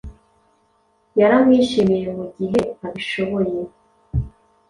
yaramwishimiye 1.19 2.07
mugihe 2.17 2.59
abishoboye 2.85 3.59